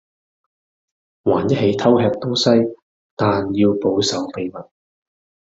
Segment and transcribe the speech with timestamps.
[1.23, 2.75] 還一起偷吃東西
[3.15, 4.53] 但要保守秘密